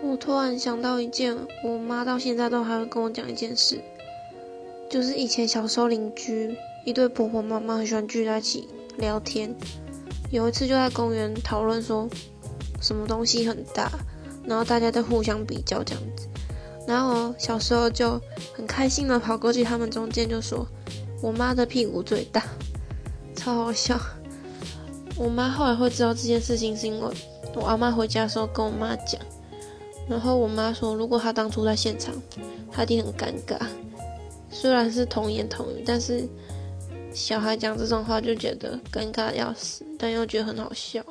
[0.00, 3.80] 我突然想到一件，我妈到现在都还会跟我讲一件事，
[4.88, 9.54] 就是以前小时候邻居一对婆婆妈妈很喜欢聚在一起聊天。
[10.30, 12.08] 有一次就在公园讨论说，
[12.80, 13.90] 什么东西很大，
[14.44, 16.28] 然后大家在互相比较这样子。
[16.86, 18.20] 然后小时候就
[18.54, 20.66] 很开心的跑过去他们中间就说，
[21.20, 22.44] 我妈的屁股最大，
[23.34, 23.98] 超好笑。
[25.16, 27.10] 我妈后来会知道这件事情是因为
[27.54, 29.20] 我阿妈回家的时候跟我妈讲。
[30.08, 32.14] 然后我妈说，如果她当初在现场，
[32.72, 33.58] 她一定很尴尬。
[34.50, 36.26] 虽然是童言童语，但是
[37.12, 41.04] 小孩讲这种话就觉得尴尬要死，但又觉得很好笑。